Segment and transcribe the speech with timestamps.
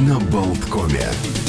[0.00, 1.43] на Болткоме.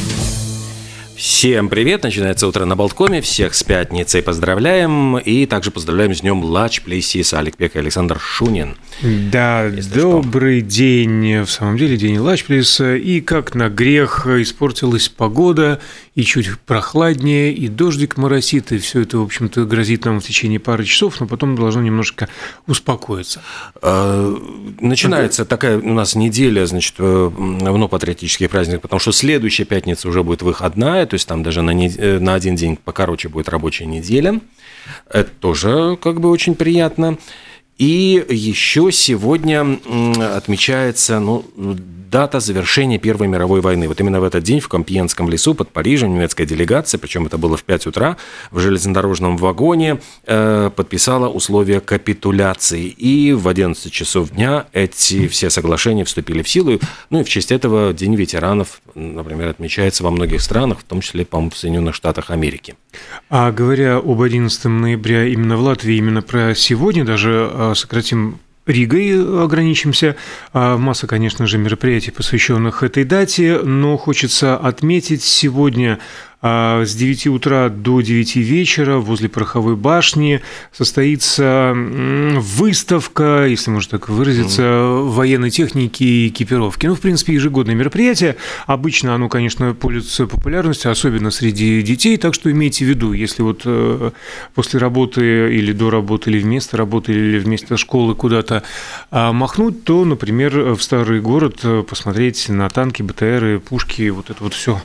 [1.15, 2.03] Всем привет!
[2.03, 3.21] Начинается утро на Болткоме.
[3.21, 5.17] Всех с пятницей поздравляем.
[5.17, 8.75] И также поздравляем с днем Лач Плейсис Алик Пек и Александр Шунин.
[9.01, 10.69] Да, Если добрый что.
[10.69, 11.43] день.
[11.43, 12.97] В самом деле день Лач Плейса.
[12.97, 15.79] И как на грех испортилась погода,
[16.15, 20.59] и чуть прохладнее, и дождик моросит, и все это, в общем-то, грозит нам в течение
[20.59, 22.29] пары часов, но потом должно немножко
[22.67, 23.41] успокоиться.
[23.81, 24.33] А,
[24.79, 30.23] начинается такая у нас неделя, значит, э, ну, патриотический праздник, потому что следующая пятница уже
[30.23, 33.85] будет выходная, то есть там даже на, не, э, на один день покороче будет рабочая
[33.85, 34.39] неделя.
[35.09, 37.17] Это тоже как бы очень приятно.
[37.77, 39.79] И еще сегодня
[40.35, 41.45] отмечается ну,
[42.15, 43.89] дата завершения Первой мировой войны.
[43.89, 47.57] Вот именно в этот день в Компьенском лесу под Парижем немецкая делегация, причем это было
[47.57, 48.15] в 5 утра,
[48.51, 52.85] в железнодорожном вагоне э, подписала условия капитуляции.
[52.85, 56.79] И в 11 часов дня эти все соглашения вступили в силу.
[57.09, 61.25] Ну и в честь этого День ветеранов, например, отмечается во многих странах, в том числе,
[61.25, 62.75] по-моему, в Соединенных Штатах Америки.
[63.29, 69.43] А говоря об 11 ноября именно в Латвии, именно про сегодня даже э, сократим Ригой
[69.43, 70.15] ограничимся.
[70.51, 75.99] А, масса, конечно же, мероприятий, посвященных этой дате, но хочется отметить сегодня
[76.45, 84.61] с 9 утра до 9 вечера возле Пороховой башни состоится выставка, если можно так выразиться,
[85.01, 86.85] военной техники и экипировки.
[86.85, 88.35] Ну, в принципе, ежегодное мероприятие.
[88.67, 93.61] Обычно оно, конечно, пользуется популярностью, особенно среди детей, так что имейте в виду, если вот
[93.65, 94.11] э,
[94.53, 98.63] после работы или до работы, или вместо работы, или вместо школы куда-то
[99.09, 104.43] а, махнуть, то, например, в старый город э, посмотреть на танки, БТРы, пушки, вот это
[104.43, 104.81] вот все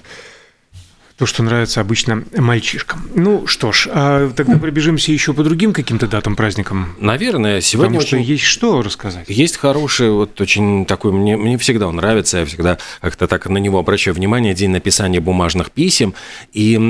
[1.20, 3.06] то, что нравится обычно мальчишкам.
[3.14, 6.94] Ну что ж, а тогда пробежимся еще по другим каким-то датам, праздникам.
[6.98, 8.24] Наверное, сегодня Потому очень...
[8.24, 9.26] что есть что рассказать.
[9.28, 13.58] Есть хороший, вот очень такой, мне, мне всегда он нравится, я всегда как-то так на
[13.58, 16.14] него обращаю внимание, день написания бумажных писем.
[16.54, 16.80] И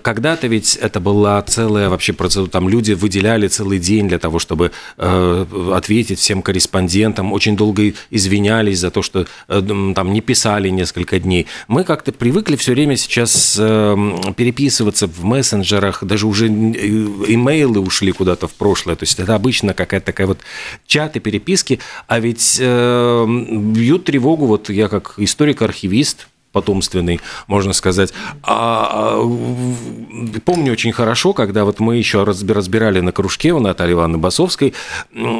[0.00, 4.70] когда-то ведь это была целая вообще процедура, там люди выделяли целый день для того, чтобы
[4.96, 9.62] э, ответить всем корреспондентам, очень долго извинялись за то, что э,
[9.96, 11.48] там не писали несколько дней.
[11.66, 18.54] Мы как-то привыкли все время сейчас переписываться в мессенджерах, даже уже имейлы ушли куда-то в
[18.54, 18.96] прошлое.
[18.96, 20.38] То есть это обычно какая-то такая вот
[20.86, 21.80] чаты, переписки.
[22.06, 28.14] А ведь э, бьют тревогу, вот я как историк-архивист, потомственный, можно сказать.
[28.42, 34.16] А, а, помню очень хорошо, когда вот мы еще разбирали на кружке у Натальи Ивановны
[34.16, 34.72] Басовской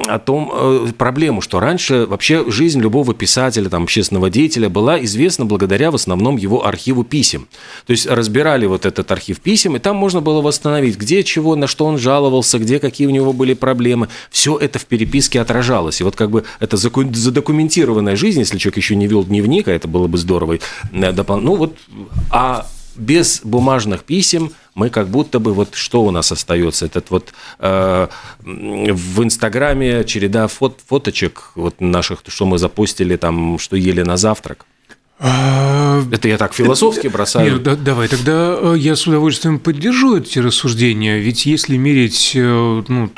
[0.07, 5.47] о том, э, проблему, что раньше вообще жизнь любого писателя, там, общественного деятеля была известна
[5.47, 7.49] благодаря в основном его архиву писем.
[7.87, 11.67] То есть разбирали вот этот архив писем, и там можно было восстановить, где чего, на
[11.67, 14.09] что он жаловался, где какие у него были проблемы.
[14.31, 16.03] Все это в переписке отражалось.
[16.03, 19.89] И вот как бы это задокументированная жизнь, если человек еще не вел дневник, а это
[19.89, 20.59] было бы здорово,
[21.13, 21.41] допол...
[21.41, 21.77] ну вот,
[22.31, 27.33] а без бумажных писем мы как будто бы вот что у нас остается этот вот
[27.59, 28.09] э,
[28.43, 34.67] в Инстаграме череда фот, фоточек вот наших, что мы запустили там, что ели на завтрак.
[35.19, 37.55] Это я так философски бросаю.
[37.55, 42.83] Нет, да, давай, тогда э, я с удовольствием поддержу эти рассуждения, ведь если мерить э,
[42.87, 43.11] ну,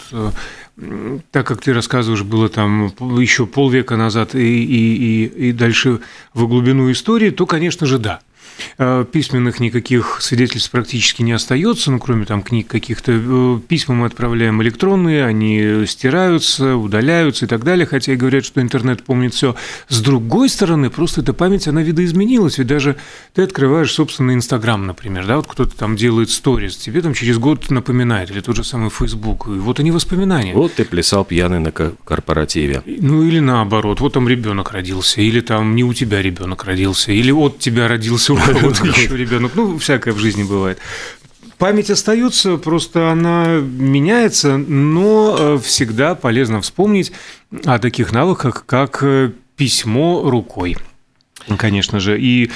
[1.33, 2.87] так как ты рассказываешь, было там
[3.19, 6.01] еще полвека назад и, и, и, и дальше
[6.35, 8.21] в глубину истории, то, конечно же, да.
[8.79, 13.13] Э, письменных никаких свидетельств практически не остается, ну, кроме там книг каких-то.
[13.13, 18.61] Э, письма мы отправляем электронные, они стираются, удаляются и так далее, хотя и говорят, что
[18.61, 19.57] интернет помнит все.
[19.89, 22.97] С другой стороны, просто эта память, она видоизменилась, ведь даже
[23.35, 27.71] ты открываешь собственный Инстаграм, например, да, вот кто-то там делает сторис, тебе там через год
[27.71, 30.55] напоминает, или тот же самый Фейсбук, и вот они воспоминания.
[30.55, 32.83] Вот ты плясал пьяный на корпоративе.
[32.87, 37.33] Ну, или наоборот, вот там ребенок родился, или там не у тебя ребенок родился, или
[37.33, 39.53] от тебя родился вот еще ребенок.
[39.55, 40.79] Ну, всякое в жизни бывает.
[41.59, 47.11] Память остается, просто она меняется, но э, всегда полезно вспомнить
[47.65, 50.77] о таких навыках, как э, письмо рукой.
[51.57, 52.21] Конечно же.
[52.21, 52.51] И,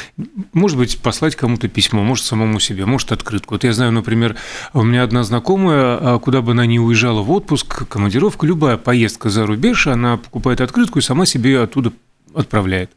[0.52, 3.54] может быть, послать кому-то письмо, может, самому себе, может, открытку.
[3.54, 4.36] Вот я знаю, например,
[4.74, 9.30] у меня одна знакомая, а куда бы она ни уезжала в отпуск, командировка, любая поездка
[9.30, 11.92] за рубеж, она покупает открытку и сама себе оттуда
[12.34, 12.90] отправляет.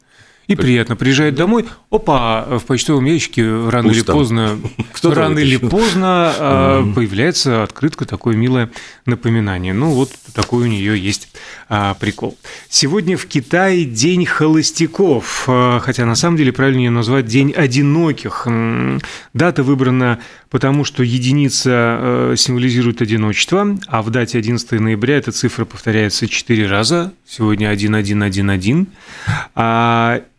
[0.46, 0.94] И приятно.
[0.94, 4.12] Приезжает домой, опа, в почтовом ящике рано Пусто.
[4.12, 4.58] или поздно,
[5.02, 8.70] рано или поздно а, появляется открытка, такое милое
[9.06, 9.72] напоминание.
[9.72, 11.28] Ну, вот такой у нее есть
[11.68, 12.38] а, прикол.
[12.68, 18.46] Сегодня в Китае день холостяков, а, хотя на самом деле правильнее назвать день одиноких.
[19.34, 20.20] Дата выбрана
[20.56, 27.12] потому, что единица символизирует одиночество, а в дате 11 ноября эта цифра повторяется 4 раза.
[27.28, 28.88] Сегодня 1111.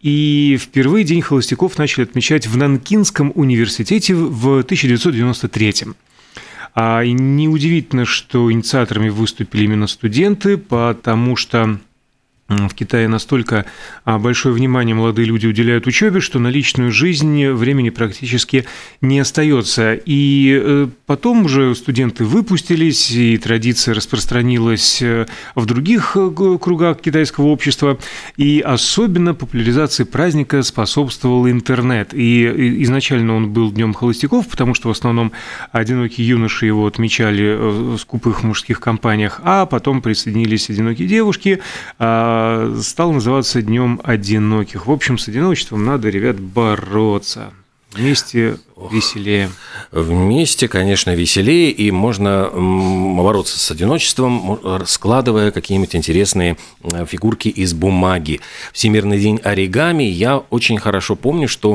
[0.02, 5.74] и впервые День холостяков начали отмечать в Нанкинском университете в 1993
[6.74, 11.80] а неудивительно, что инициаторами выступили именно студенты, потому что
[12.50, 13.66] в Китае настолько
[14.06, 18.66] а, большое внимание молодые люди уделяют учебе, что на личную жизнь времени практически
[19.02, 19.94] не остается.
[19.94, 27.48] И э, потом уже студенты выпустились, и традиция распространилась э, в других э, кругах китайского
[27.48, 27.98] общества.
[28.38, 32.14] И особенно популяризации праздника способствовал интернет.
[32.14, 35.34] И изначально он был Днем холостяков, потому что в основном
[35.74, 41.60] одинокие юноши его отмечали в скупых мужских компаниях, а потом присоединились одинокие девушки
[42.00, 42.37] а,
[42.82, 44.88] стал называться Днем одиноких.
[44.88, 47.54] В общем, с одиночеством надо, ребят, бороться.
[47.94, 48.58] Вместе
[48.92, 49.50] веселее.
[49.92, 58.42] Вместе, конечно, веселее, и можно бороться с одиночеством, складывая какие-нибудь интересные э, фигурки из бумаги.
[58.74, 61.74] Всемирный день оригами я очень хорошо помню, что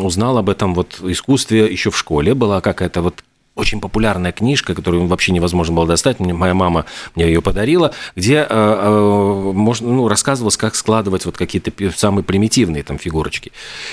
[0.00, 2.34] узнал об этом вот искусстве еще в школе.
[2.34, 3.24] Была какая-то вот
[3.60, 6.18] очень популярная книжка, которую вообще невозможно было достать.
[6.18, 11.36] Мне, моя мама мне ее подарила, где э, э, можно, ну, рассказывалось, как складывать вот
[11.36, 13.52] какие-то самые примитивные там фигурочки.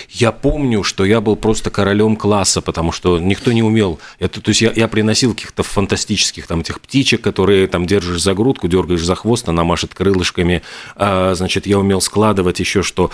[0.10, 4.00] Я помню, что я был просто королем класса, потому что никто не умел.
[4.20, 8.34] Это, то есть я, я приносил каких-то фантастических там этих птичек, которые там держишь за
[8.34, 10.62] грудку, дергаешь за хвост, она машет крылышками.
[10.96, 13.12] А, значит, я умел складывать еще, что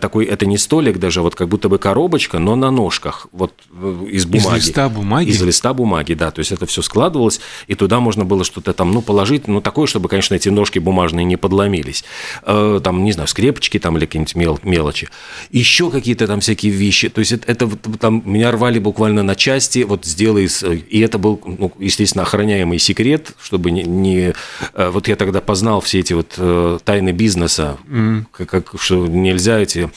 [0.00, 4.06] такой, это не столик даже, вот как будто бы коробочка, но на ножках, вот э,
[4.10, 4.58] из бумаги.
[4.58, 5.30] Из листа бумаги?
[5.30, 8.72] Из листа листа бумаги, да, то есть это все складывалось, и туда можно было что-то
[8.72, 12.04] там, ну, положить, ну, такое, чтобы, конечно, эти ножки бумажные не подломились.
[12.42, 15.08] Э, там, не знаю, скрепочки там или какие-нибудь мел, мелочи.
[15.50, 17.08] Еще какие-то там всякие вещи.
[17.08, 20.48] То есть это, это там меня рвали буквально на части, вот сделай,
[20.90, 24.32] и это был, ну, естественно, охраняемый секрет, чтобы не, не...
[24.74, 28.24] Э, вот я тогда познал все эти вот э, тайны бизнеса, mm.
[28.32, 29.90] как, как, что нельзя эти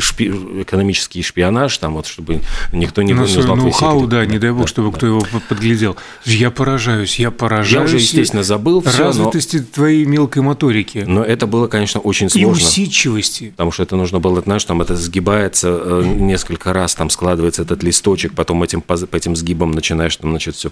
[0.00, 0.28] шпи,
[0.62, 2.40] экономический шпионаж, там вот, чтобы
[2.72, 5.96] никто не, ну, узнал твои Ноу-хау, да, не дай бог, чтобы кто его подглядел.
[6.24, 7.72] Я поражаюсь, я поражаюсь.
[7.72, 9.64] Я уже, естественно, забыл все, Развитости но...
[9.72, 11.04] твоей мелкой моторики.
[11.06, 12.46] Но это было, конечно, очень сложно.
[12.46, 13.50] И усидчивости.
[13.50, 17.82] Потому что это нужно было, знаешь, там это сгибается э, несколько раз, там складывается этот
[17.82, 20.70] листочек, потом этим, по этим сгибом начинаешь, там, значит, все...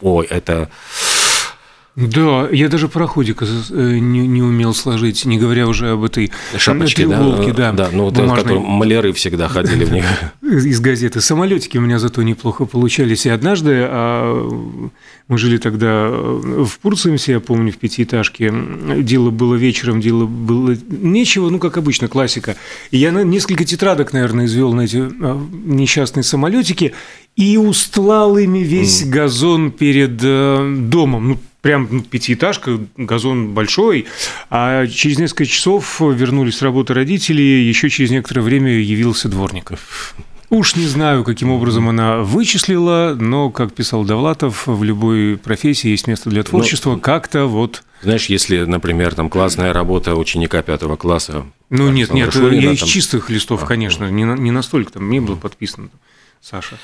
[0.00, 0.70] Ой, это...
[1.98, 7.06] Да, я даже пароходика э, не, не умел сложить, не говоря уже об этой шапочке,
[7.06, 10.04] треуголке, да, да, да, ну вот в котором маляры всегда ходили в них.
[10.42, 11.20] Из газеты.
[11.20, 13.26] Самолетики у меня зато неплохо получались.
[13.26, 14.48] И однажды а,
[15.26, 18.54] мы жили тогда э, в Пурцемсе, я помню, в пятиэтажке.
[18.98, 22.54] Дело было вечером, дело было нечего, ну, как обычно, классика.
[22.92, 26.94] И я несколько тетрадок, наверное, извел на эти а, несчастные самолетики
[27.38, 29.10] и устлал ими весь mm.
[29.10, 31.28] газон перед э, домом.
[31.28, 34.06] Ну, прям ну, пятиэтажка, газон большой,
[34.50, 40.16] а через несколько часов вернулись с работы родители, еще через некоторое время явился дворников.
[40.50, 46.06] Уж не знаю, каким образом она вычислила, но, как писал Довлатов, в любой профессии есть
[46.06, 46.92] место для творчества.
[46.92, 47.84] Ну, Как-то вот...
[48.02, 51.44] Знаешь, если, например, там классная работа ученика пятого класса...
[51.70, 55.20] Ну, нет, нет, Шурина, я из чистых листов, а, конечно, не, не настолько там не
[55.20, 55.90] было подписано,
[56.40, 56.78] Саша.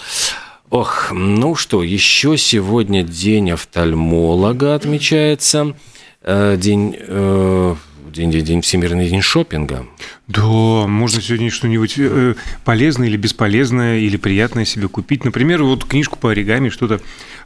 [0.71, 5.77] Ох, ну что, еще сегодня день офтальмолога отмечается,
[6.23, 7.75] э, день, э,
[8.15, 9.87] день, день, день Всемирный день шопинга.
[10.27, 15.25] Да, можно сегодня что-нибудь э, полезное или бесполезное, или приятное себе купить.
[15.25, 17.01] Например, вот книжку по оригами, что-то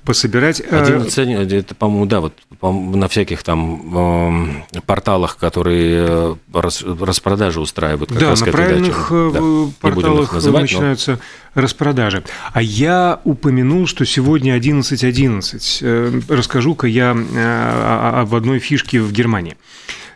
[0.04, 0.60] пособирать.
[0.60, 8.10] 11, это, по-моему, да, вот по на всяких там э, порталах, которые рас, распродажи устраивают.
[8.10, 9.40] Как да, раз на правильных да,
[9.80, 11.18] порталах называть, начинаются
[11.54, 11.62] но...
[11.62, 12.22] распродажи.
[12.52, 15.38] А я упомянул, что сегодня 11.11.
[15.38, 16.24] .11.
[16.28, 19.56] Расскажу-ка я об одной фишке в Германии.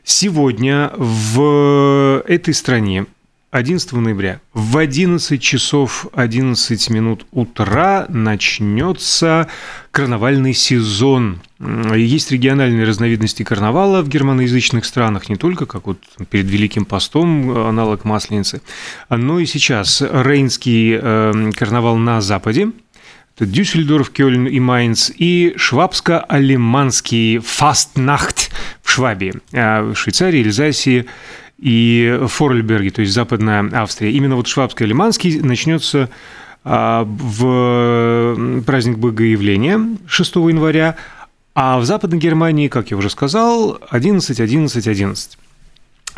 [0.04, 3.06] Сегодня в этой стране
[3.52, 9.46] 11 ноября в 11 часов 11 минут утра начнется
[9.92, 11.40] карнавальный сезон.
[11.94, 15.98] Есть региональные разновидности карнавала в германоязычных странах, не только как вот
[16.30, 18.60] перед Великим постом аналог Масленицы,
[19.08, 22.72] но и сейчас Рейнский э, карнавал на Западе,
[23.34, 28.51] это Дюссельдорф, Кёльн и Майнц, и швабско-алеманский Фастнахт
[28.92, 31.06] Швабии, в Швейцарии, Эльзасе
[31.58, 34.10] и Форльберге, то есть Западная Австрия.
[34.12, 36.10] Именно вот швабско-алеманский начнется
[36.64, 40.96] а, в праздник Богоявления 6 января,
[41.54, 45.38] а в Западной Германии, как я уже сказал, 11, 11, 11.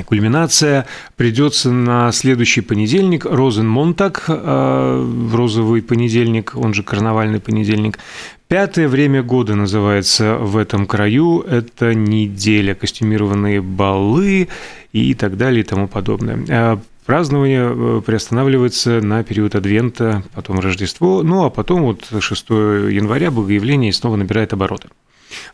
[0.02, 0.86] Кульминация
[1.16, 7.98] придется на следующий понедельник, Розенмонтак, э, розовый понедельник, он же карнавальный понедельник.
[8.48, 11.40] Пятое время года называется в этом краю.
[11.40, 14.48] Это неделя, костюмированные балы
[14.92, 16.44] и так далее и тому подобное.
[16.48, 23.30] Э, празднование э, приостанавливается на период Адвента, потом Рождество, ну а потом вот 6 января
[23.30, 24.88] Богоявление снова набирает обороты.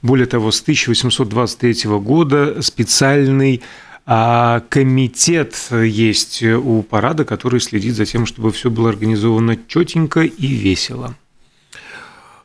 [0.03, 3.63] Более того, с 1823 года специальный
[4.07, 10.47] а комитет есть у парада, который следит за тем, чтобы все было организовано четенько и
[10.47, 11.15] весело.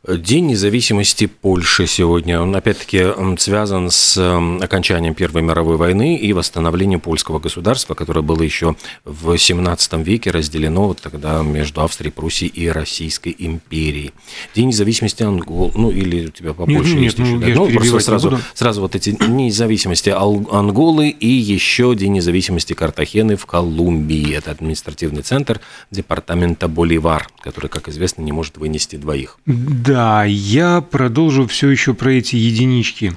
[0.07, 3.07] День независимости Польши сегодня, он опять-таки
[3.39, 4.15] связан с
[4.61, 10.87] окончанием Первой мировой войны и восстановлением польского государства, которое было еще в 17 веке разделено
[10.87, 14.13] вот тогда между Австрией, Пруссией и Российской империей.
[14.53, 17.55] День независимости Ангол, ну или у тебя попозже нет, есть нет, еще.
[17.55, 17.73] Ну, да?
[17.73, 24.35] ну просто сразу, сразу вот эти независимости Анголы и еще День независимости Картахены в Колумбии.
[24.35, 29.39] Это административный центр департамента Боливар, который, как известно, не может вынести двоих.
[29.45, 33.13] Да, да, я продолжу все еще про эти единички.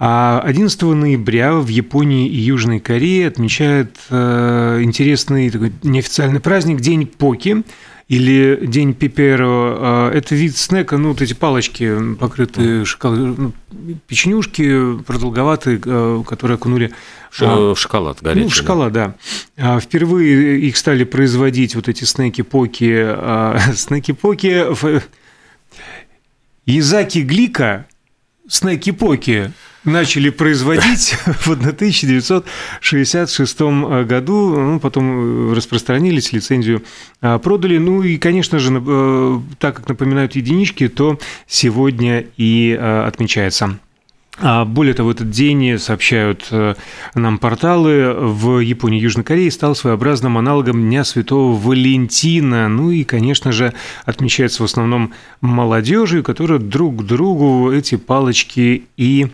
[0.00, 7.06] 11 а ноября в Японии и Южной Корее отмечают э, интересный такой неофициальный праздник День
[7.06, 7.62] Поки
[8.08, 10.10] или День Пиперо.
[10.10, 16.56] Э, это вид снека, ну, вот эти палочки, покрытые шоколадом, ну, печенюшки продолговатые, э, которые
[16.56, 16.92] окунули
[17.30, 18.42] в шоколад горячий.
[18.42, 19.14] Ну, в шоколад, да.
[19.56, 19.78] да.
[19.78, 23.74] Впервые их стали производить вот эти снеки-поки.
[23.76, 24.74] Снеки-поки
[26.66, 27.86] Язаки Глика
[28.48, 29.52] снеки-поки
[29.84, 33.60] начали производить в 1966
[34.06, 36.82] году, ну, потом распространились, лицензию
[37.20, 37.76] а, продали.
[37.78, 43.78] Ну и, конечно же, э, так как напоминают единички, то сегодня и э, отмечается
[44.40, 46.74] более того, этот день, сообщают э,
[47.14, 52.68] нам порталы, в Японии и Южной Корее стал своеобразным аналогом Дня Святого Валентина.
[52.68, 59.28] Ну и, конечно же, отмечается в основном молодежью, которая друг другу эти палочки и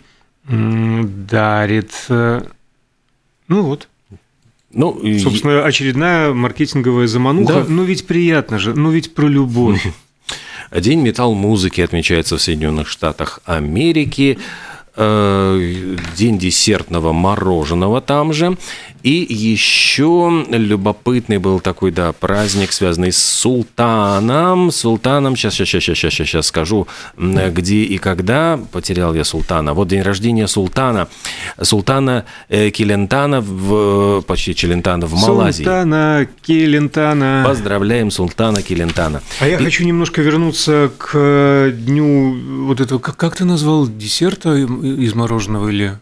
[0.48, 1.92] дарит.
[2.08, 2.42] Ну
[3.48, 3.88] вот.
[4.72, 7.52] Ну, Собственно, очередная маркетинговая замануха.
[7.52, 7.66] Да.
[7.68, 9.86] Ну ведь приятно же, ну ведь про любовь.
[10.70, 14.38] День металл-музыки отмечается в Соединенных Штатах Америки.
[14.98, 18.56] Э, день десертного мороженого там же.
[19.06, 24.72] И еще любопытный был такой, да, праздник, связанный с султаном.
[24.72, 29.74] Султаном, сейчас, сейчас, сейчас, сейчас, сейчас скажу, где и когда потерял я султана.
[29.74, 31.06] Вот день рождения султана.
[31.62, 35.62] Султана э, Келентана, в, почти Челентана в Малайзии.
[35.62, 37.44] Султана Келентана.
[37.46, 39.22] Поздравляем султана Келентана.
[39.38, 39.62] А я и...
[39.62, 45.96] хочу немножко вернуться к дню вот этого, как, как ты назвал, десерта из мороженого или...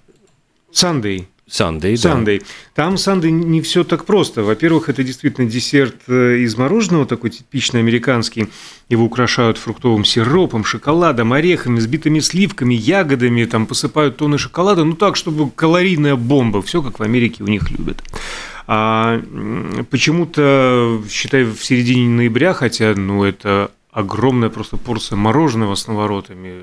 [0.72, 1.28] Sundae.
[1.46, 2.38] Sundae, sundae.
[2.38, 2.44] Да.
[2.74, 4.42] Там sundae не все так просто.
[4.42, 8.48] Во-первых, это действительно десерт э, из мороженого, такой типичный американский.
[8.88, 14.84] Его украшают фруктовым сиропом, шоколадом, орехами, взбитыми сливками, ягодами, там посыпают тонны шоколада.
[14.84, 16.62] Ну так, чтобы калорийная бомба.
[16.62, 18.02] Все как в Америке у них любят.
[18.66, 19.20] А
[19.90, 26.62] почему-то, считай, в середине ноября, хотя, ну, это огромная просто порция мороженого с наворотами,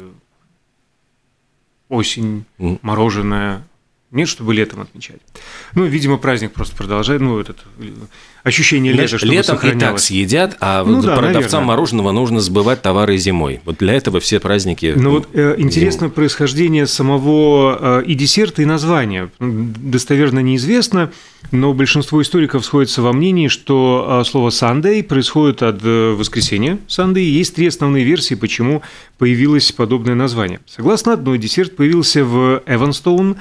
[1.88, 3.64] осень, мороженое,
[4.12, 5.22] нет, чтобы летом отмечать.
[5.74, 7.58] Ну, видимо, праздник просто продолжает, ну, этот
[8.44, 11.68] ощущение лета, чтобы Летом и так съедят, а ну, да, продавцам наверное.
[11.68, 13.62] мороженого нужно сбывать товары зимой.
[13.66, 14.94] Вот для этого все праздники...
[14.96, 16.12] Ну, вот э, интересно зимой.
[16.12, 19.30] происхождение самого э, и десерта, и названия.
[19.40, 21.12] Достоверно неизвестно,
[21.52, 27.22] но большинство историков сходятся во мнении, что э, слово «Sunday» происходит от э, воскресенья Sunday.
[27.22, 28.82] Есть три основные версии, почему
[29.18, 30.62] появилось подобное название.
[30.66, 33.38] Согласно одной, десерт появился в Эванстоун,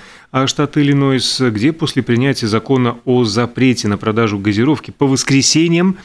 [0.47, 5.97] штат Иллинойс, где после принятия закона о запрете на продажу газировки по воскресеньям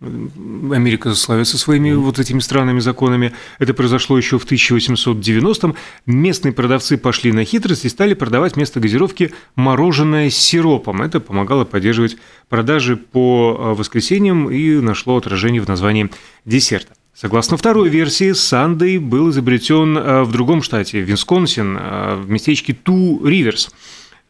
[0.00, 3.32] Америка славится своими вот этими странными законами.
[3.58, 5.74] Это произошло еще в 1890-м.
[6.06, 11.02] Местные продавцы пошли на хитрость и стали продавать вместо газировки мороженое с сиропом.
[11.02, 12.16] Это помогало поддерживать
[12.48, 16.10] продажи по а, воскресеньям и нашло отражение в названии
[16.44, 16.97] десерта.
[17.20, 23.70] Согласно второй версии, Сандей был изобретен а, в другом штате, Висконсин, а, в местечке Ту-Риверс,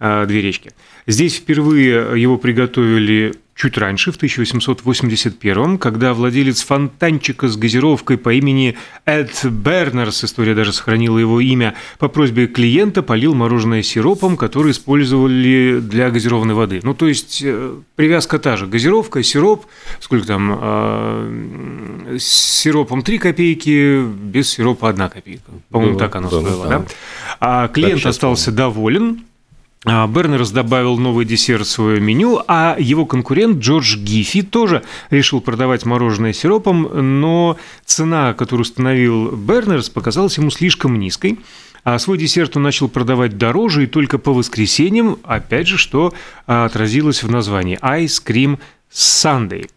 [0.00, 0.70] две речки.
[1.06, 8.76] Здесь впервые его приготовили чуть раньше, в 1881, когда владелец фонтанчика с газировкой по имени
[9.04, 15.80] Эд Бернерс, история даже сохранила его имя, по просьбе клиента полил мороженое сиропом, который использовали
[15.80, 16.80] для газированной воды.
[16.84, 18.68] Ну, то есть, э, привязка та же.
[18.68, 19.66] Газировка, сироп,
[19.98, 25.50] сколько там, э, с сиропом 3 копейки, без сиропа 1 копейка.
[25.70, 26.78] По-моему, так оно да, стоило, да?
[26.78, 26.84] да?
[27.40, 29.24] А клиент остался доволен,
[29.84, 35.86] Бернерс добавил новый десерт в свое меню, а его конкурент Джордж Гиффи тоже решил продавать
[35.86, 41.38] мороженое сиропом, но цена, которую установил Бернерс, показалась ему слишком низкой.
[41.84, 46.12] А свой десерт он начал продавать дороже и только по воскресеньям, опять же, что
[46.46, 48.58] отразилось в названии Ice Cream
[48.92, 49.68] Sunday.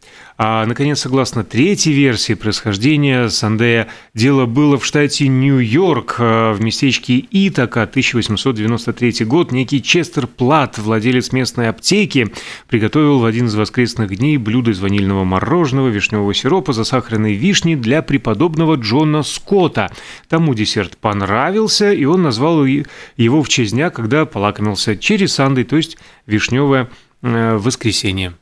[0.44, 7.24] А, наконец, согласно третьей версии происхождения Сандея, дело было в штате Нью-Йорк, а, в местечке
[7.30, 9.52] Итака, 1893 год.
[9.52, 12.34] Некий Честер Плат, владелец местной аптеки,
[12.68, 18.02] приготовил в один из воскресных дней блюдо из ванильного мороженого, вишневого сиропа, засахаренной вишни для
[18.02, 19.92] преподобного Джона Скотта.
[20.28, 25.78] Тому десерт понравился, и он назвал его в честь дня, когда полакомился черри сандой, то
[25.78, 26.90] есть вишневое
[27.22, 28.34] э, воскресенье.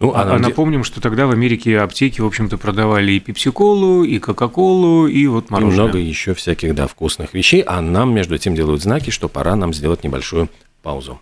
[0.00, 4.18] Ну, а, а напомним, что тогда в Америке аптеки, в общем-то, продавали и пепси-колу, и
[4.18, 5.76] кока-колу, и вот мороженое.
[5.76, 7.62] И много еще всяких, да, вкусных вещей.
[7.66, 10.48] А нам, между тем, делают знаки, что пора нам сделать небольшую
[10.82, 11.20] паузу.